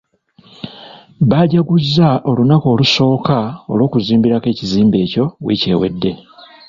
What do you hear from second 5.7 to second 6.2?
ewedde.